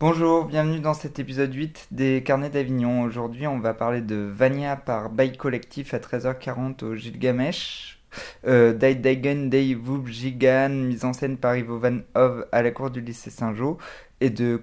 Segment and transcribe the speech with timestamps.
[0.00, 3.02] Bonjour, bienvenue dans cet épisode 8 des Carnets d'Avignon.
[3.02, 8.00] Aujourd'hui, on va parler de Vania par Bail Collectif à 13h40 au Gilgamesh.
[8.46, 9.76] Euh, Daigen Dei
[10.06, 13.76] Gigan, mise en scène par Ivo Van Hove à la cour du lycée Saint-Jean.
[14.22, 14.62] Et de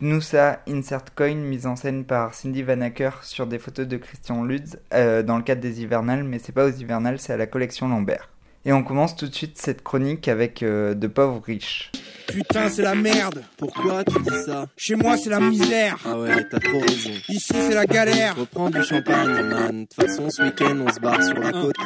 [0.00, 4.44] Nusa Insert Coin, mise en scène par Cindy Van Acker sur des photos de Christian
[4.44, 7.48] Lutz euh, dans le cadre des hivernales, mais c'est pas aux hivernales, c'est à la
[7.48, 8.28] collection Lambert.
[8.66, 11.92] Et on commence tout de suite cette chronique avec euh, De pauvres riches.
[12.26, 13.44] Putain, c'est la merde.
[13.56, 15.98] Pourquoi tu dis ça Chez moi, c'est la misère.
[16.04, 17.10] Ah ouais, t'as trop raison.
[17.28, 18.34] Ici, c'est la galère.
[18.36, 19.82] Reprends du champagne, man.
[19.82, 21.76] De toute façon, ce week-end, on se barre sur la côte.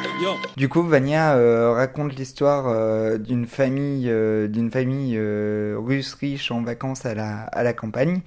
[0.57, 6.63] Du coup, Vania euh, raconte l'histoire euh, d'une famille, euh, d'une famille russe riche en
[6.63, 8.21] vacances à la, à la campagne.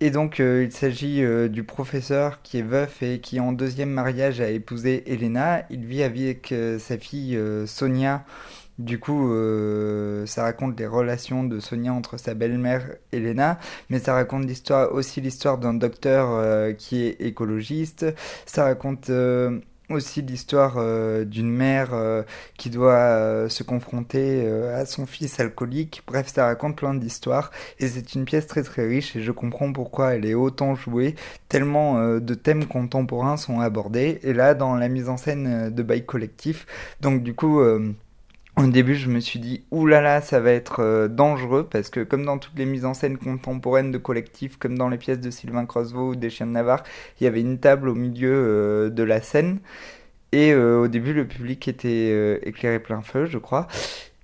[0.00, 4.50] Et donc, il s'agit du professeur qui est veuf et qui, en deuxième mariage, a
[4.50, 5.64] épousé Elena.
[5.70, 8.26] Il vit avec sa fille Sonia
[8.78, 14.12] du coup, euh, ça raconte les relations de Sonia entre sa belle-mère Elena, mais ça
[14.12, 18.04] raconte l'histoire, aussi l'histoire d'un docteur euh, qui est écologiste.
[18.44, 20.76] Ça raconte euh, aussi l'histoire
[21.24, 21.90] d'une mère
[22.56, 26.02] qui doit se confronter à son fils alcoolique.
[26.06, 29.72] Bref, ça raconte plein d'histoires et c'est une pièce très très riche et je comprends
[29.72, 31.14] pourquoi elle est autant jouée,
[31.48, 34.20] tellement de thèmes contemporains sont abordés.
[34.22, 36.66] Et là, dans la mise en scène de Bail Collectif,
[37.00, 37.60] donc du coup...
[38.58, 42.24] Au début, je me suis dit, oulala, ça va être euh, dangereux, parce que comme
[42.24, 45.66] dans toutes les mises en scène contemporaines de collectifs, comme dans les pièces de Sylvain
[45.66, 46.82] Crosvaux ou des Chiens de Navarre,
[47.20, 49.58] il y avait une table au milieu euh, de la scène.
[50.32, 53.68] Et euh, au début, le public était éclairé plein feu, je crois.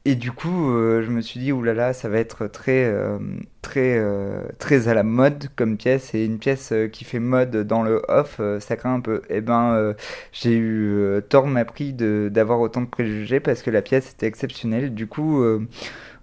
[0.05, 3.19] Et du coup, euh, je me suis dit, oulala, ça va être très, euh,
[3.62, 6.12] très, euh, très à la mode comme pièce.
[6.14, 9.22] Et une pièce qui fait mode dans le off, ça craint un peu.
[9.28, 9.94] Et eh ben,
[10.33, 14.92] j'ai eu tort m'a pris d'avoir autant de préjugés parce que la pièce était exceptionnelle.
[14.92, 15.44] Du coup,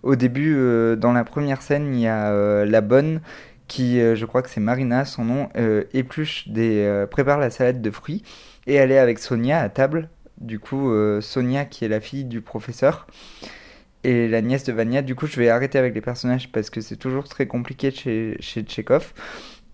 [0.03, 0.55] au début,
[0.97, 3.21] dans la première scène, il y a la bonne
[3.67, 5.49] qui, je crois que c'est Marina, son nom,
[5.93, 8.23] épluche des, prépare la salade de fruits.
[8.67, 10.09] Et elle est avec Sonia à table.
[10.39, 13.07] Du coup, Sonia qui est la fille du professeur
[14.03, 15.01] et la nièce de Vania.
[15.01, 18.37] Du coup, je vais arrêter avec les personnages parce que c'est toujours très compliqué chez,
[18.39, 18.65] chez.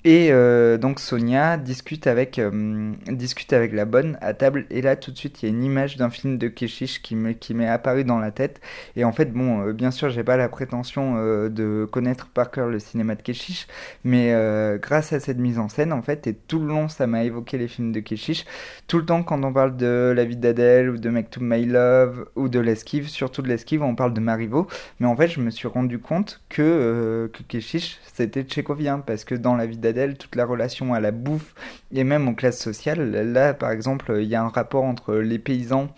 [0.08, 4.68] Et euh, donc Sonia discute avec, euh, discute avec la bonne à table.
[4.70, 7.16] Et là, tout de suite, il y a une image d'un film de Keshish qui
[7.16, 8.62] m'est qui apparu dans la tête.
[8.96, 12.68] Et en fait, bon, euh, bien sûr, j'ai pas la prétention de connaître par cœur
[12.68, 13.66] le cinéma de Keshish.
[14.04, 14.32] Mais
[14.80, 17.58] grâce à cette mise en scène, en fait, et tout le long, ça m'a évoqué
[17.58, 18.46] les films de Keshish.
[18.88, 21.66] Tout le temps, quand on parle de La vie d'Adèle ou de Make to My
[21.66, 24.68] Love ou de l'esquive, surtout de l'esquive, on parle de Marivaux.
[25.00, 29.00] Mais en fait, je me suis rendu compte que, que Keshish, c'était tchécovien.
[29.00, 31.56] Parce que dans La vie d'Adèle, toute la relation à la bouffe
[31.94, 33.12] et même aux classes sociales.
[33.12, 35.90] Là, par exemple, il y a un rapport entre les paysans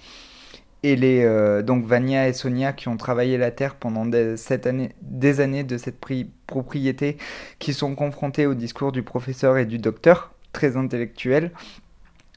[0.83, 4.35] et les euh, donc Vania et Sonia qui ont travaillé la terre pendant des,
[5.01, 5.99] des années de cette
[6.47, 7.17] propriété,
[7.59, 11.51] qui sont confrontés au discours du professeur et du docteur, très intellectuel.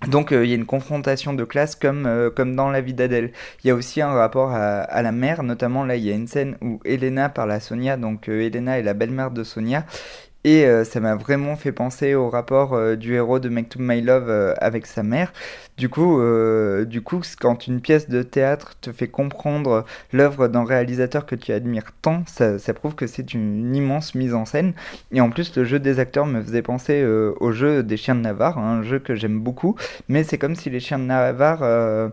[0.09, 2.95] Donc euh, il y a une confrontation de classe comme, euh, comme dans la vie
[2.95, 3.33] d'Adèle.
[3.63, 6.27] Il y a aussi un rapport à, la mère, notamment là il y a une
[6.27, 9.85] scène où Elena parle à Sonia, donc Elena est la belle-mère de Sonia,
[10.43, 13.79] et euh, ça m'a vraiment fait penser au rapport euh, du héros de Make to
[13.79, 15.33] My Love euh, avec sa mère.
[15.77, 16.21] Du coup,
[16.85, 21.53] du coup, quand une pièce de théâtre te fait comprendre l'œuvre d'un réalisateur que tu
[21.53, 24.75] admires tant, ça, prouve que c'est une, immense mise en scène.
[25.11, 28.21] Et en plus, le jeu des acteurs me faisait penser au jeu des Chiens de
[28.21, 29.75] Navarre, un jeu que j'aime beaucoup.
[30.11, 32.13] Mais c'est comme si les Chiens de Navarre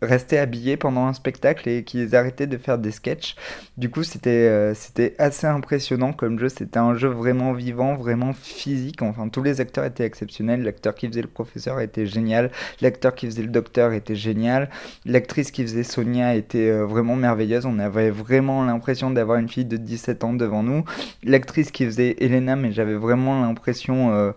[0.00, 3.36] restaient habillés pendant un spectacle et qu'ils arrêtaient de faire des sketchs.
[3.76, 6.48] Du coup, c'était c'était assez impressionnant comme jeu.
[6.48, 7.21] C'était un jeu vraiment
[7.54, 9.02] vivant, vraiment physique.
[9.02, 10.62] Enfin, tous les acteurs étaient exceptionnels.
[10.62, 12.50] L'acteur qui faisait le professeur était génial.
[12.80, 14.70] L'acteur qui faisait le docteur était génial.
[15.06, 17.66] L'actrice qui faisait Sonia était euh, vraiment merveilleuse.
[17.66, 20.84] On avait vraiment l'impression d'avoir une fille de 17 ans devant nous.
[21.24, 24.12] L'actrice qui faisait Elena, mais j'avais vraiment l'impression...
[24.12, 24.32] Euh,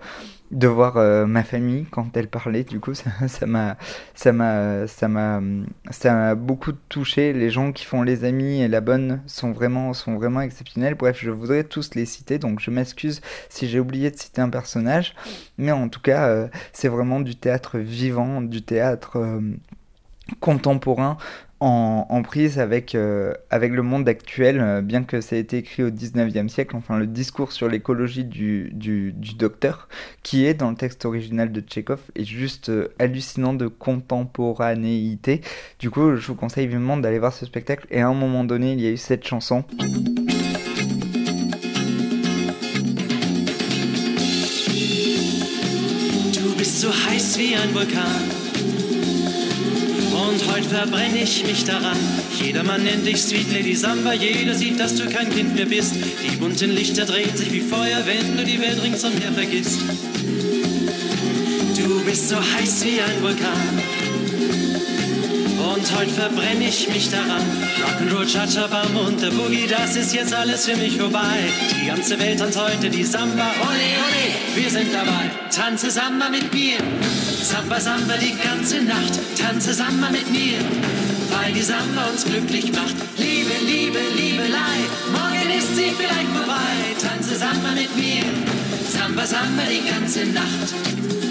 [0.51, 2.63] de voir euh, ma famille quand elle parlait.
[2.63, 2.93] Du coup
[3.27, 3.77] ça m'a
[4.13, 5.41] ça m'a ça m'a
[5.89, 7.33] ça m'a beaucoup touché.
[7.33, 10.95] Les gens qui font les amis et la bonne sont vraiment sont vraiment exceptionnels.
[10.95, 14.49] Bref je voudrais tous les citer donc je m'excuse si j'ai oublié de citer un
[14.49, 15.15] personnage.
[15.57, 19.41] Mais en tout cas euh, c'est vraiment du théâtre vivant du théâtre euh,
[20.39, 21.17] contemporain
[21.59, 25.83] en, prise avec, euh, avec le monde actuel, euh, bien que ça ait été écrit
[25.83, 29.87] au 19e siècle, enfin le discours sur l'écologie du, du, docteur,
[30.21, 35.41] qui est dans le texte original de Tchekhov, est juste euh, hallucinant de contemporanéité.
[35.79, 38.73] Du coup, je vous conseille vivement d'aller voir ce spectacle, et à un moment donné,
[38.73, 39.63] il y a eu cette chanson.
[50.27, 51.97] Und heute verbrenne ich mich daran.
[52.41, 55.93] Jedermann nennt dich Sweet Lady Samba, jeder sieht, dass du kein Kind mehr bist.
[55.95, 59.81] Die bunten Lichter drehen sich wie Feuer, wenn du die Welt ringsumher vergisst.
[61.77, 63.74] Du bist so heiß wie ein Vulkan.
[65.75, 67.41] Und heute verbrenne ich mich daran.
[67.83, 71.51] Rock'n'Roll, Cha-Cha-Bam und der Boogie, das ist jetzt alles für mich vorbei.
[71.81, 73.51] Die ganze Welt tanzt heute die Samba.
[73.59, 75.29] Ole, ole, wir sind dabei.
[75.53, 76.77] Tanze Samba mit mir.
[77.43, 79.19] Samba, Samba die ganze Nacht.
[79.37, 80.59] Tanze Samba mit mir.
[81.31, 82.95] Weil die Samba uns glücklich macht.
[83.17, 84.77] Liebe, Liebe, Liebelei.
[85.11, 86.71] Morgen ist sie vielleicht vorbei.
[87.05, 88.23] Tanze Samba mit mir.
[88.89, 91.24] Samba, Samba die ganze Nacht.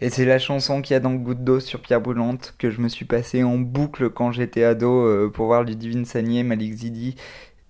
[0.00, 2.80] Et c'est la chanson qu'il y a dans Goutte d'eau sur Pierre Brûlante que je
[2.80, 7.16] me suis passé en boucle quand j'étais ado euh, pour voir Ludivine Sagné, Malik Zidi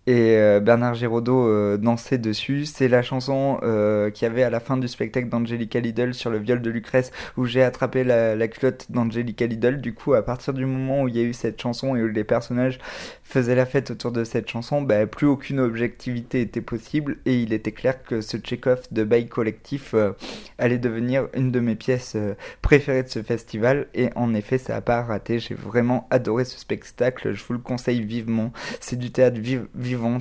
[0.09, 2.65] et euh, Bernard Giraudot euh, dansaient dessus.
[2.65, 6.31] C'est la chanson euh, qu'il y avait à la fin du spectacle d'Angelica Lidl sur
[6.31, 9.83] le viol de Lucrèce où j'ai attrapé la, culotte d'Angelica Lidl.
[9.83, 12.09] Du coup, à partir du moment où il y a eu cette chanson et où
[12.09, 12.79] les personnages
[13.23, 17.19] faisaient la fête autour de cette chanson, bah, plus aucune objectivité était possible.
[17.27, 19.95] Et il était clair que ce check-off de bail collectif
[20.57, 22.17] allait devenir une de mes pièces
[22.63, 23.89] préférées de ce festival.
[23.93, 27.59] Et en effet ça a pas raté, j'ai vraiment adoré ce spectacle, je vous le
[27.59, 29.67] conseille vivement, c'est du théâtre viv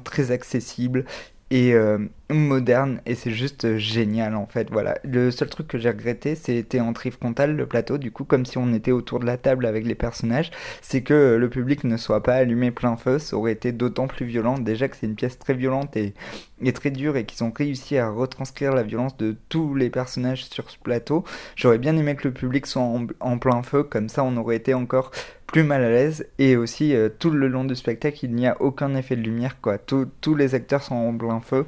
[0.04, 1.06] très accessible
[1.50, 1.98] et euh,
[2.30, 4.98] moderne et c'est juste génial en fait voilà.
[5.04, 8.58] Le seul truc que j'ai regretté c'était en frontal le plateau du coup comme si
[8.58, 10.52] on était autour de la table avec les personnages
[10.82, 14.26] c'est que le public ne soit pas allumé plein feu ça aurait été d'autant plus
[14.26, 16.14] violent déjà que c'est une pièce très violente et,
[16.62, 20.46] et très dure et qu'ils ont réussi à retranscrire la violence de tous les personnages
[20.46, 21.24] sur ce plateau.
[21.56, 24.58] J'aurais bien aimé que le public soit en, en, plein feu comme ça on aurait
[24.58, 25.12] été encore
[25.46, 28.62] plus mal à l'aise et aussi euh, tout le long du spectacle il n'y a
[28.62, 29.78] aucun effet de lumière quoi.
[29.78, 31.66] Tous les acteurs sont en plein feu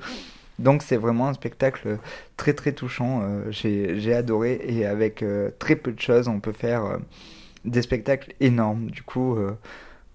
[0.59, 1.97] donc c'est vraiment un spectacle
[2.37, 6.51] très très touchant, euh, j'ai adoré et avec euh, très peu de choses on peut
[6.51, 6.97] faire euh,
[7.65, 8.91] des spectacles énormes.
[8.91, 9.57] Du coup euh,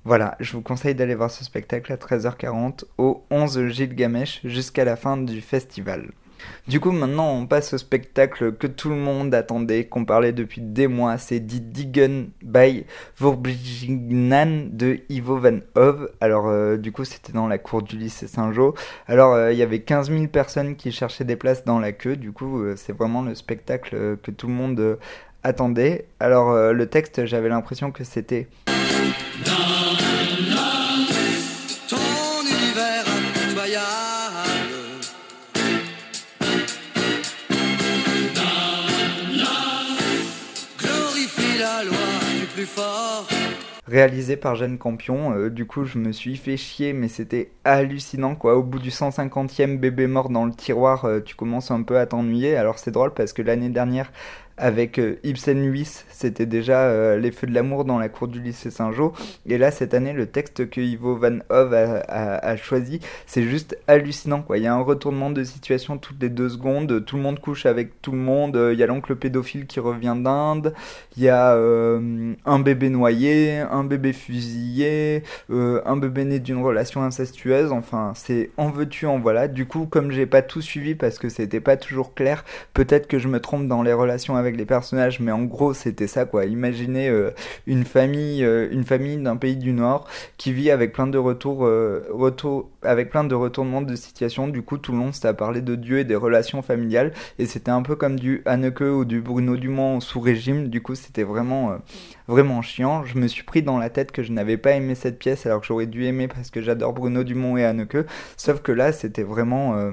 [0.05, 4.97] voilà, je vous conseille d'aller voir ce spectacle à 13h40 au 11 Gilgamesh jusqu'à la
[4.97, 6.11] fin du festival.
[6.67, 10.61] Du coup, maintenant, on passe au spectacle que tout le monde attendait, qu'on parlait depuis
[10.61, 11.19] des mois.
[11.19, 12.87] C'est Die Diggen by
[13.19, 16.11] Vorbjignan de Ivo Van Hove.
[16.21, 18.73] Alors, euh, du coup, c'était dans la cour du lycée Saint-Jean.
[19.07, 22.17] Alors, euh, il y avait 15 000 personnes qui cherchaient des places dans la queue.
[22.17, 24.99] Du coup, euh, c'est vraiment le spectacle que tout le monde
[25.43, 26.07] attendait.
[26.21, 28.49] Alors, le texte, j'avais l'impression que c'était...
[43.87, 45.35] réalisé par Jeanne Campion.
[45.35, 48.57] Euh, du coup, je me suis fait chier, mais c'était hallucinant quoi.
[48.57, 52.07] Au bout du 150e bébé mort dans le tiroir, euh, tu commences un peu à
[52.07, 52.57] t'ennuyer.
[52.57, 54.11] Alors c'est drôle parce que l'année dernière,
[54.57, 58.41] avec euh, Ibsen 8, c'était déjà euh, Les Feux de l'amour dans la cour du
[58.41, 59.13] lycée Saint-Jean.
[59.47, 64.45] Et là, cette année, le texte que Ivo Van Hove a, choisi, c'est juste hallucinant.
[64.55, 67.05] Il y a un retournement de situation toutes les deux secondes.
[67.05, 68.71] Tout le monde couche avec tout le monde.
[68.73, 70.73] Il y a l'oncle pédophile qui revient d'Inde.
[71.17, 77.03] Il y a euh, un bébé noyé, un bébé fusillé, un bébé né d'une relation
[77.03, 77.73] incestueuse.
[77.73, 79.49] Enfin, c'est en veux-tu, en voilà.
[79.49, 83.19] Du coup, comme j'ai pas tout suivi parce que c'était pas toujours clair, peut-être que
[83.19, 86.45] je me trompe dans les relations avec les personnages, mais en gros, c'était ça quoi.
[86.45, 87.31] Imaginez euh,
[87.67, 90.07] une famille, euh, une famille d'un pays du Nord
[90.37, 94.49] qui vit avec plein de retours, euh, retours, avec plein de retournements de situation.
[94.49, 97.47] Du coup, tout le long, c'était à parler de Dieu et des relations familiales, et
[97.47, 100.69] c'était un peu comme du Haneke ou du Bruno Dumont sous régime.
[100.69, 101.79] Du coup, c'était vraiment,
[102.29, 103.05] vraiment chiant.
[103.05, 105.61] Je me suis pris dans la tête que je n'avais pas aimé cette pièce alors
[105.61, 108.07] que j'aurais dû aimer parce que j'adore Bruno Dumont et Haneke.
[108.37, 109.93] Sauf que là, c'était vraiment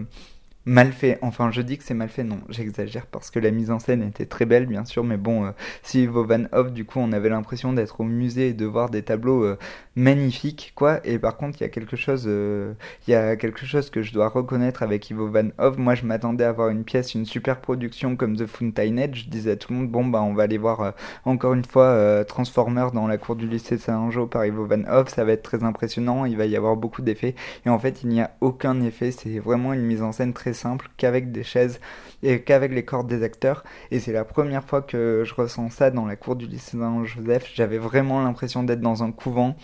[0.66, 1.18] mal fait.
[1.22, 4.04] Enfin, je dis que c'est mal fait, non, j'exagère parce que la mise en scène
[4.04, 5.52] était très belle, bien sûr, mais bon, euh,
[5.82, 9.02] si Van Hoff, du coup, on avait l'impression d'être au musée et de voir des
[9.02, 9.58] tableaux euh,
[9.96, 11.00] magnifiques, quoi.
[11.04, 12.74] Et par contre, il y a quelque chose, euh,
[13.08, 15.78] il y a quelque chose que je dois reconnaître avec Ivo Van Hoff.
[15.78, 19.16] Moi, je m'attendais à voir une pièce, une super production comme The Fountainhead.
[19.16, 20.92] Je disais à tout le monde, bon, bah, on va aller voir euh,
[21.26, 25.10] encore une fois Transformers dans la cour du lycée Saint-Jean par Ivo Van Hoff.
[25.10, 26.26] Ça va être très impressionnant.
[26.26, 27.36] Il va y avoir beaucoup d'effets.
[27.66, 29.12] Et en fait, il n'y a aucun effet.
[29.12, 31.80] C'est vraiment une mise en scène très simple qu'avec des chaises
[32.24, 33.64] et qu'avec les cordes des acteurs.
[33.92, 37.50] Et c'est la première fois que je ressens ça dans la cour du lycée Saint-Joseph.
[37.54, 39.56] J'avais vraiment l'impression d'être dans un couvent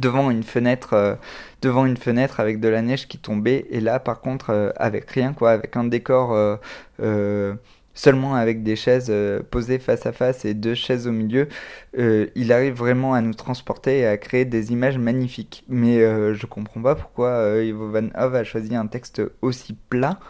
[0.00, 1.14] devant une fenêtre euh,
[1.62, 5.08] devant une fenêtre avec de la neige qui tombait et là par contre euh, avec
[5.10, 7.54] rien quoi avec un décor euh,
[7.96, 9.12] seulement avec des chaises
[9.50, 11.48] posées face à face et deux chaises au milieu
[11.96, 16.82] il arrive vraiment à nous transporter et à créer des images magnifiques mais je comprends
[16.82, 20.20] pas pourquoi Ivo Van Hove a choisi un texte aussi plat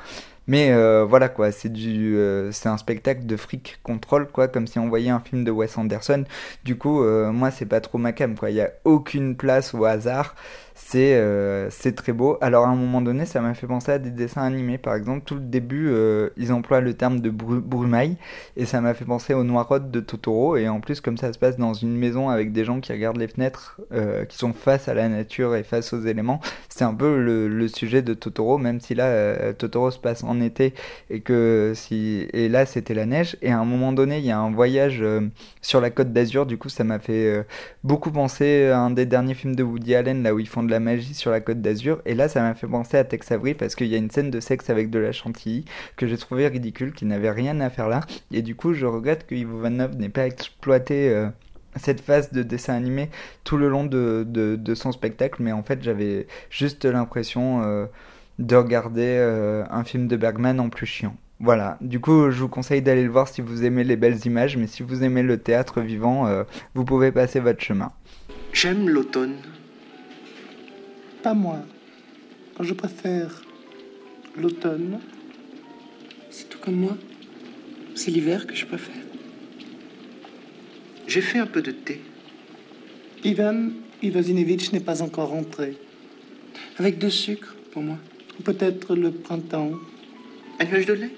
[0.49, 4.67] Mais euh, voilà quoi, c'est du, euh, c'est un spectacle de fric contrôle quoi, comme
[4.67, 6.25] si on voyait un film de Wes Anderson.
[6.65, 8.51] Du coup, euh, moi c'est pas trop ma cam quoi.
[8.51, 10.37] Il y a aucune place au hasard.
[10.79, 12.37] C'est euh, très beau.
[12.43, 14.77] Alors à un moment donné, ça m'a fait penser à des dessins animés.
[14.77, 18.17] Par exemple, tout le début, euh, ils emploient le terme de bru- brumaille
[18.59, 20.57] et ça m'a fait penser au Noirod de Totoro.
[20.59, 23.17] Et en plus, comme ça se passe dans une maison avec des gens qui regardent
[23.17, 26.95] les fenêtres, euh, qui sont face à la nature et face aux éléments, c'est un
[26.95, 30.75] peu le, le sujet de Totoro, même si là, euh, Totoro se passe en été
[31.09, 33.39] et que si et là c'était la neige.
[33.41, 35.23] Et à un moment donné, il y a un voyage euh,
[35.63, 36.45] sur la Côte d'Azur.
[36.45, 37.43] Du coup, ça m'a fait euh,
[37.83, 40.71] beaucoup pensé à un des derniers films de Woody Allen, là où ils font de
[40.71, 42.01] la magie sur la Côte d'Azur.
[42.05, 44.31] Et là, ça m'a fait penser à Tex Avery parce qu'il y a une scène
[44.31, 45.65] de sexe avec de la chantilly
[45.97, 48.01] que j'ai trouvé ridicule, qui n'avait rien à faire là.
[48.33, 51.29] Et du coup, je regrette que Ivo Van n'ait pas exploité euh,
[51.77, 53.11] cette phase de dessin animé
[53.45, 55.43] tout le long de, de, son spectacle.
[55.43, 57.87] Mais en fait, j'avais juste l'impression euh,
[58.39, 61.17] de regarder euh, un film de Bergman en plus chiant.
[61.39, 64.57] Voilà, du coup je vous conseille d'aller le voir si vous aimez les belles images,
[64.57, 66.27] mais si vous aimez le théâtre vivant,
[66.75, 67.93] vous pouvez passer votre chemin.
[68.55, 69.37] J'aime l'automne.
[71.27, 71.59] Pas moi.
[72.61, 73.43] Je préfère
[74.37, 75.01] l'automne.
[76.31, 76.97] C'est tout comme moi.
[77.97, 79.03] C'est l'hiver que je préfère.
[81.09, 82.01] J'ai fait un peu de thé.
[83.25, 83.71] Ivan
[84.05, 85.77] Ivasinevitch n'est pas encore rentré.
[86.79, 87.99] Avec de sucre pour moi.
[88.45, 89.73] Peut-être le printemps.
[90.61, 91.11] Un nuage de lait?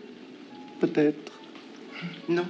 [0.80, 1.38] Peut-être.
[2.30, 2.46] Non.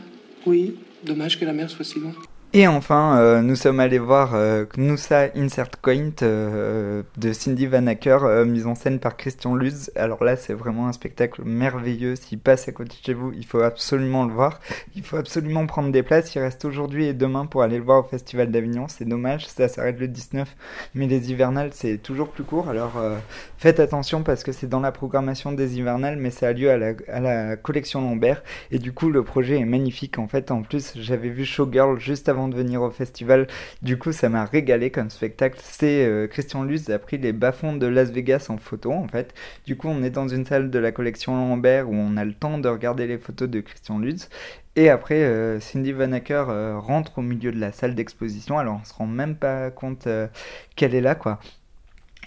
[0.47, 0.77] Oui.
[1.03, 2.15] Dommage que la mer soit si loin.
[2.59, 8.25] Et enfin, euh, nous sommes allés voir euh, Insert Coin euh, de Cindy Van Acker,
[8.25, 9.93] euh, mise en scène par Christian Luz.
[9.95, 12.17] Alors là, c'est vraiment un spectacle merveilleux.
[12.17, 14.59] S'il passe à côté de chez vous, il faut absolument le voir.
[14.97, 16.35] Il faut absolument prendre des places.
[16.35, 18.89] Il reste aujourd'hui et demain pour aller le voir au Festival d'Avignon.
[18.89, 20.57] C'est dommage, ça s'arrête le 19.
[20.97, 22.69] Mais les hivernales, c'est toujours plus court.
[22.69, 23.19] Alors euh,
[23.57, 26.77] faites attention parce que c'est dans la programmation des hivernales, mais ça a lieu à
[26.77, 28.43] la, à la collection Lambert.
[28.73, 30.19] Et du coup, le projet est magnifique.
[30.19, 33.47] En fait, en plus, j'avais vu Showgirl juste avant de venir au festival.
[33.83, 35.59] Du coup, ça m'a régalé comme spectacle.
[35.63, 39.35] C'est euh, Christian Luz a pris les bas-fonds de Las Vegas en photo, en fait.
[39.67, 42.35] Du coup, on est dans une salle de la collection Lambert où on a le
[42.35, 44.29] temps de regarder les photos de Christian Luz.
[44.79, 48.61] Et après, euh, Cindy Van Acker euh, rentre au milieu de la salle d'exposition.
[48.61, 50.29] Alors, on se rend même pas compte euh,
[50.77, 51.41] qu'elle est là, quoi.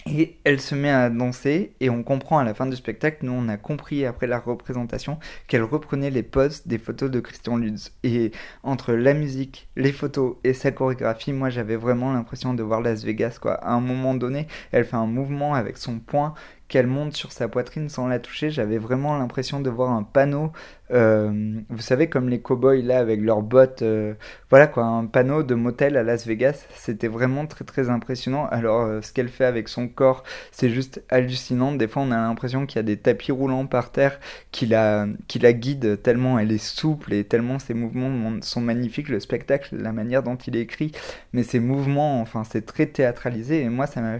[0.06, 3.32] Et elle se met à danser et on comprend à la fin du spectacle, nous
[3.32, 7.92] on a compris après la représentation qu'elle reprenait les poses des photos de Christian Lutz.
[8.02, 8.32] Et
[8.62, 13.04] entre la musique, les photos et sa chorégraphie, moi j'avais vraiment l'impression de voir Las
[13.04, 13.54] Vegas quoi.
[13.54, 16.34] À un moment donné, elle fait un mouvement avec son poing
[16.72, 20.52] qu'elle monte sur sa poitrine sans la toucher, j'avais vraiment l'impression de voir un panneau,
[20.92, 24.14] euh, vous savez, comme les cowboys là avec leurs bottes, euh,
[24.50, 26.66] voilà quoi, un panneau de motel à Las Vegas.
[26.74, 28.46] C'était vraiment très très impressionnant.
[28.50, 31.72] Alors, euh, ce qu'elle fait avec son corps, c'est juste hallucinant.
[31.72, 35.06] Des fois, on a l'impression qu'il y a des tapis roulants par terre qui la,
[35.28, 39.08] qui la guident tellement elle est souple et tellement ses mouvements sont magnifiques.
[39.08, 40.92] Le spectacle, la manière dont il est écrit,
[41.32, 43.62] mais ses mouvements, enfin, c'est très théâtralisé.
[43.62, 44.18] Et moi, ça m'a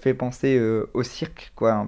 [0.00, 0.60] fait penser
[0.94, 1.86] au cirque, quoi,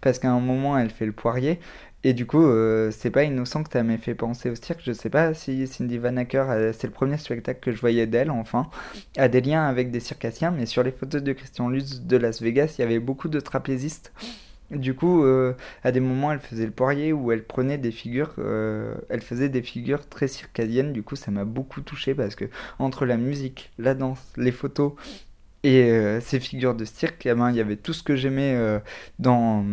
[0.00, 1.58] parce qu'à un moment, elle fait le poirier.
[2.06, 4.80] Et du coup, euh, c'est pas innocent que ça m'ait fait penser au cirque.
[4.84, 8.06] Je sais pas si Cindy Van Acker, euh, c'est le premier spectacle que je voyais
[8.06, 8.68] d'elle, enfin,
[9.16, 12.40] a des liens avec des circassiens, mais sur les photos de Christian Lutz de Las
[12.40, 14.12] Vegas, il y avait beaucoup de trapézistes.
[14.70, 18.34] Du coup, euh, à des moments, elle faisait le poirier où elle prenait des figures,
[18.38, 20.92] elle faisait des figures très circadiennes.
[20.92, 22.44] Du coup, ça m'a beaucoup touché parce que
[22.78, 24.92] entre la musique, la danse, les photos
[25.66, 28.54] et euh, ces figures de cirque, eh ben, il y avait tout ce que j'aimais
[28.54, 28.78] euh,
[29.18, 29.64] dans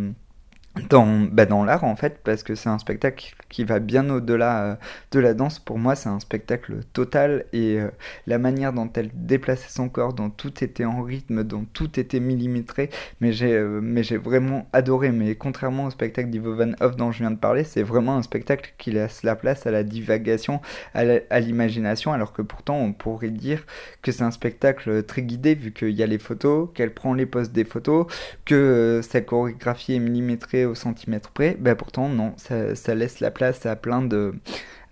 [0.89, 4.63] dans, bah dans l'art en fait parce que c'est un spectacle qui va bien au-delà
[4.63, 4.75] euh,
[5.11, 5.59] de la danse.
[5.59, 7.89] Pour moi c'est un spectacle total et euh,
[8.25, 12.19] la manière dont elle déplaçait son corps dont tout était en rythme dont tout était
[12.19, 12.89] millimétré
[13.21, 15.11] mais j'ai euh, mais j'ai vraiment adoré.
[15.11, 18.23] Mais contrairement au spectacle d'Ivo Van Hoff dont je viens de parler c'est vraiment un
[18.23, 20.59] spectacle qui laisse la place à la divagation
[20.95, 23.63] à l'imagination alors que pourtant on pourrait dire
[24.01, 27.27] que c'est un spectacle très guidé vu qu'il y a les photos qu'elle prend les
[27.27, 28.07] poses des photos
[28.45, 33.31] que sa chorégraphie est millimétrée au centimètre près, bah pourtant non, ça, ça laisse la
[33.31, 34.33] place à plein de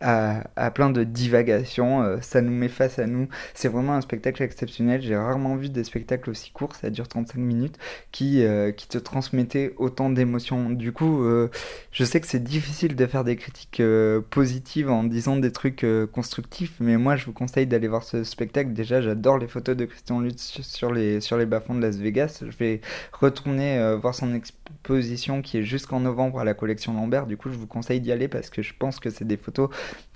[0.01, 3.27] à, à plein de divagations, euh, ça nous met face à nous.
[3.53, 5.01] C'est vraiment un spectacle exceptionnel.
[5.01, 7.77] J'ai rarement vu des spectacles aussi courts, ça dure 35 minutes,
[8.11, 10.69] qui, euh, qui te transmettaient autant d'émotions.
[10.69, 11.49] Du coup, euh,
[11.91, 15.83] je sais que c'est difficile de faire des critiques euh, positives en disant des trucs
[15.83, 18.73] euh, constructifs, mais moi je vous conseille d'aller voir ce spectacle.
[18.73, 22.43] Déjà, j'adore les photos de Christian Lutz sur les, sur les bas-fonds de Las Vegas.
[22.47, 22.81] Je vais
[23.13, 27.27] retourner voir son exposition qui est jusqu'en novembre à la collection Lambert.
[27.27, 29.69] Du coup, je vous conseille d'y aller parce que je pense que c'est des photos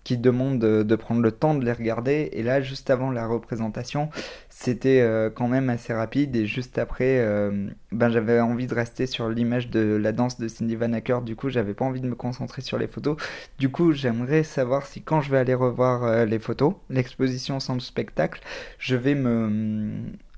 [0.06, 2.30] qui demandent de, prendre le temps de les regarder.
[2.34, 4.10] Et là, juste avant la représentation,
[4.50, 6.36] c'était euh, quand même assez rapide.
[6.36, 10.48] Et juste après, euh, ben, j'avais envie de rester sur l'image de la danse de
[10.48, 11.22] Cindy Van Acker.
[11.24, 13.18] Du coup, j'avais pas envie de me concentrer sur les photos.
[13.58, 17.74] Du coup, j'aimerais savoir si quand je vais aller revoir euh, les photos, l'exposition sans
[17.74, 18.42] le spectacle,
[18.78, 19.90] je vais me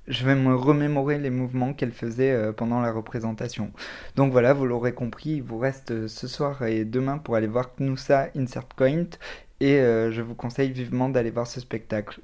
[0.08, 3.70] je vais me remémorer les mouvements qu'elle faisait euh, pendant la représentation.
[4.16, 7.46] Donc voilà, vous l'aurez compris, il vous reste euh, ce soir et demain pour aller
[7.46, 9.10] voir Knusa Insert Point
[9.60, 12.20] et euh, je vous conseille vivement d'aller voir ce spectacle.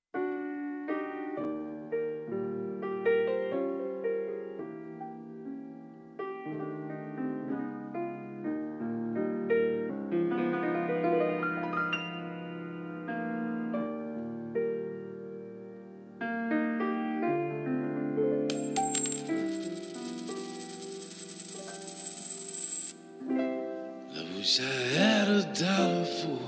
[24.45, 26.39] Wish I had a dollar for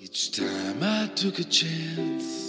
[0.00, 2.41] each time I took a chance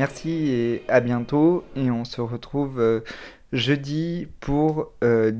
[0.00, 1.62] Merci et à bientôt.
[1.76, 3.00] Et on se retrouve euh,
[3.52, 5.30] jeudi pour euh,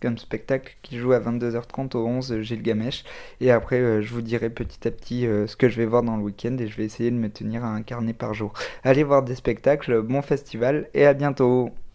[0.00, 3.04] comme spectacle qui joue à 22h30 au 11 Gilgamesh.
[3.42, 6.02] Et après, euh, je vous dirai petit à petit euh, ce que je vais voir
[6.02, 8.54] dans le week-end et je vais essayer de me tenir à un carnet par jour.
[8.84, 11.70] Allez voir des spectacles, bon festival et à bientôt.